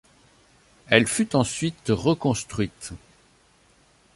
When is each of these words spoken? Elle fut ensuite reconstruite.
Elle 0.89 1.05
fut 1.05 1.35
ensuite 1.35 1.89
reconstruite. 1.89 2.93